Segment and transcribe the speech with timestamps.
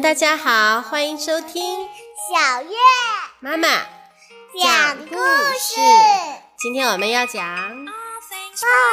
[0.00, 1.80] 大家好，欢迎收听
[2.32, 2.70] 小月
[3.40, 3.66] 妈妈
[4.62, 5.16] 讲故
[5.58, 5.80] 事。
[6.56, 7.40] 今天我们要讲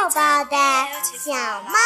[0.02, 0.57] 抱抱的
[1.23, 1.31] 小
[1.62, 1.78] 猫。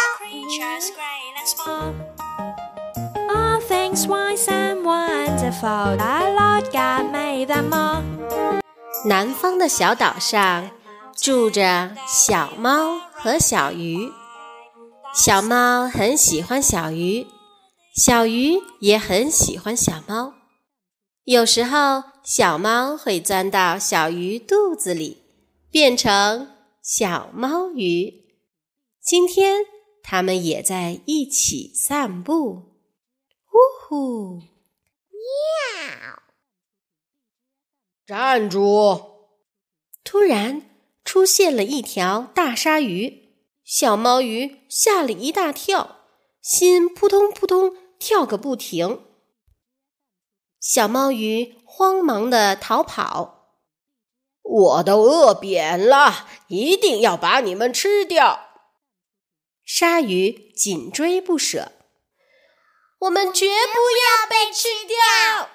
[3.34, 5.98] 啊，Thanks, white and wonderful.
[5.98, 8.03] The Lord got made them all.
[9.06, 10.70] 南方的小岛上
[11.17, 14.13] 住着小猫和小鱼，
[15.13, 17.27] 小猫很喜欢小鱼。
[17.94, 20.34] 小鱼也很喜欢小猫，
[21.26, 25.22] 有时候小猫会钻到小鱼肚子里，
[25.70, 28.27] 变成小猫鱼。
[29.02, 29.66] 今天
[30.02, 32.80] 它们也在一起散步。
[33.44, 33.59] 呼
[33.90, 34.34] 呼，
[35.12, 36.23] 喵！
[38.08, 39.31] 站住！
[40.05, 40.70] 突然
[41.03, 43.28] 出现了一条大鲨鱼，
[43.66, 45.98] 小猫鱼吓了一大跳，
[46.42, 47.80] 心扑通扑通。
[48.01, 49.05] 跳个不停，
[50.59, 53.59] 小猫鱼慌忙的逃跑。
[54.41, 58.49] 我都饿扁了，一定要把你们吃掉！
[59.63, 61.71] 鲨鱼紧追不舍。
[63.02, 65.49] 我们绝不要被吃掉！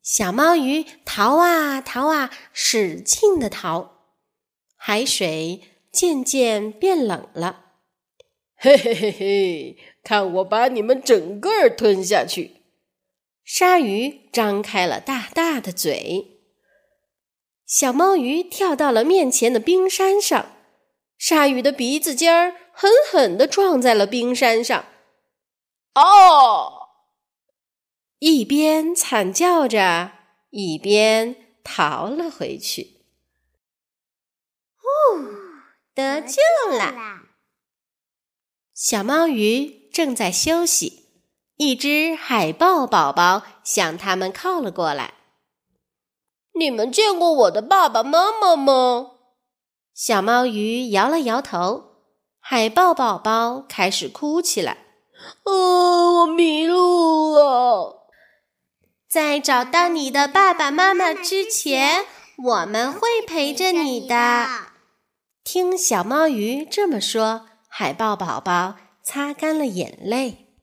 [0.00, 3.96] 小猫鱼逃啊逃啊，使劲的逃。
[4.76, 5.62] 海水
[5.92, 7.61] 渐渐变冷了。
[8.64, 12.62] 嘿嘿嘿嘿，看我把你们整个儿吞下去！
[13.44, 16.40] 鲨鱼张开了大大的嘴，
[17.66, 20.46] 小猫鱼跳到了面前的冰山上，
[21.18, 24.84] 鲨鱼的鼻子尖儿狠狠的撞在了冰山上，
[25.96, 26.82] 哦，
[28.20, 30.12] 一边惨叫着，
[30.50, 33.02] 一边逃了回去。
[34.78, 35.18] 哦，
[35.96, 36.36] 得救
[36.70, 37.21] 了！
[38.82, 41.04] 小猫鱼正在休息，
[41.56, 45.14] 一只海豹宝宝向他们靠了过来。
[46.58, 49.12] 你们见过我的爸爸妈妈吗？
[49.94, 51.92] 小猫鱼摇了摇头。
[52.40, 54.78] 海豹宝宝开始哭起来
[55.46, 58.08] ：“哦，我迷路了！
[59.08, 62.04] 在找到你的爸爸妈妈之前，
[62.36, 64.48] 我们会陪着你的。”
[65.44, 67.46] 听小猫鱼这么说。
[67.74, 70.56] 海豹宝宝擦干了眼泪，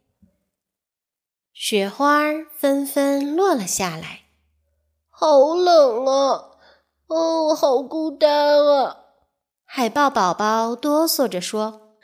[1.54, 2.20] 雪花
[2.56, 4.26] 纷纷落了下来。
[5.10, 6.54] 好冷啊！
[7.08, 8.98] 哦，好孤单啊！
[9.66, 11.98] 海豹宝宝哆嗦着说：“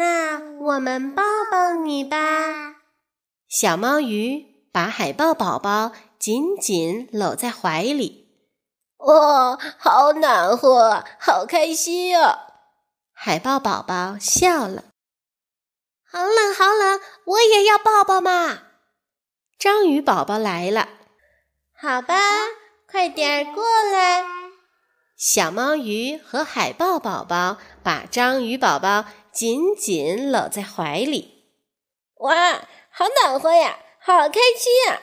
[0.00, 2.76] 那我们抱抱你吧。”
[3.46, 8.30] 小猫鱼把海豹宝宝紧紧搂在怀里。
[8.96, 12.51] 哦，好暖和，好开心啊！
[13.24, 14.82] 海豹宝宝笑了，
[16.10, 18.64] 好冷好冷，我也要抱抱嘛！
[19.60, 20.88] 章鱼宝宝来了，
[21.72, 22.18] 好吧，
[22.90, 23.62] 快点过
[23.92, 24.24] 来！
[25.16, 31.44] 小猫鱼和海豹宝宝把章鱼宝宝紧紧搂在怀里，
[32.22, 32.52] 哇，
[32.90, 35.00] 好暖和呀，好开心呀！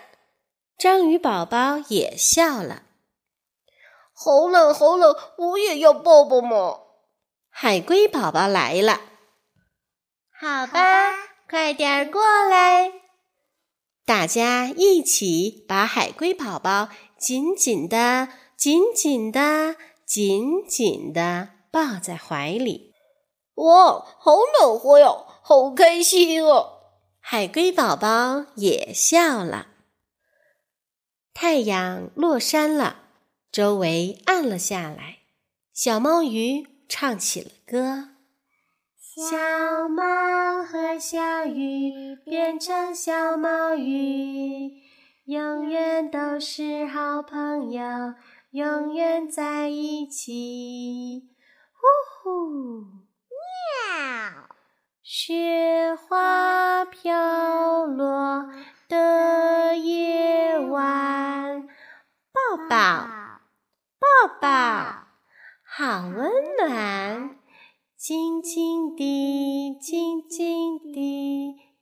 [0.78, 2.84] 章鱼宝宝也笑了，
[4.14, 6.89] 好冷好冷，我也要抱抱嘛！
[7.62, 9.02] 海龟宝宝来了，
[10.32, 11.12] 好吧，
[11.50, 12.90] 快点过来！
[14.06, 16.88] 大家一起把海龟宝宝
[17.18, 19.76] 紧紧的、紧紧的、
[20.06, 22.94] 紧紧的抱在怀里。
[23.56, 26.80] 哇，好暖和哟，好开心哦！
[27.20, 29.68] 海龟宝宝也笑了。
[31.34, 33.02] 太阳落山了，
[33.52, 35.18] 周围暗了下来，
[35.74, 36.79] 小猫鱼。
[36.90, 38.10] 唱起了歌，
[38.98, 44.82] 小猫和小鱼变成小猫鱼，
[45.26, 47.84] 永远都是好朋友，
[48.52, 51.30] 永远在一起。
[51.76, 54.50] 呼呼，喵，
[55.04, 57.59] 雪花飘。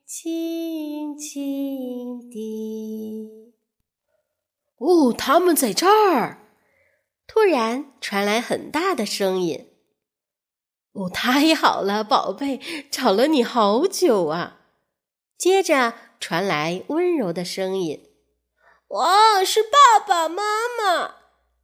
[0.06, 3.28] 轻轻的。
[4.78, 6.46] 哦，他们在这儿！
[7.26, 9.66] 突然传来很大的声音。
[10.92, 12.58] 哦，太好了，宝贝，
[12.90, 14.60] 找了你好久啊！
[15.36, 18.08] 接着传来温柔的声音
[18.88, 20.42] ：“哇，是爸爸妈
[20.82, 21.14] 妈！”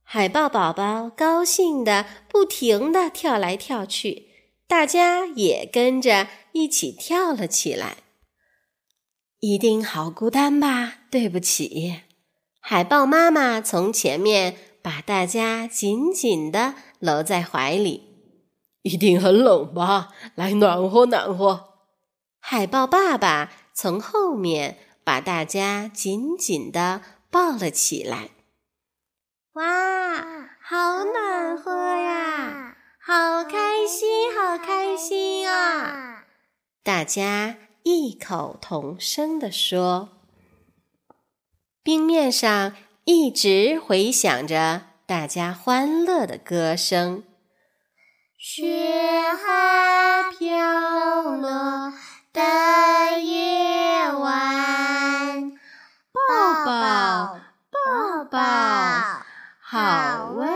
[0.04, 4.33] 海豹宝宝高兴的不停的跳来跳去。
[4.66, 7.96] 大家也跟着一起跳了起来。
[9.40, 10.94] 一定好孤单吧？
[11.10, 12.00] 对不起，
[12.60, 18.12] 海豹妈妈从前面把大家紧紧的搂在怀里。
[18.82, 20.10] 一定很冷吧？
[20.34, 21.74] 来暖和暖和。
[22.40, 28.30] 海豹爸爸从后面把大家紧紧的抱了起来。
[29.54, 32.13] 哇，好暖和呀！
[36.82, 40.10] 大家异口同声地说
[41.82, 47.24] ：“冰面上一直回响着大家欢乐的歌声。”
[48.38, 51.92] 雪花飘落
[52.34, 55.50] 的夜晚，
[56.12, 57.40] 抱抱，
[57.70, 58.38] 抱抱，
[59.62, 60.53] 好温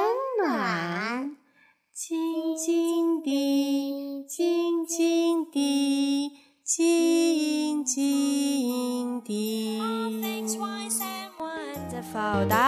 [11.90, 12.58] The cold in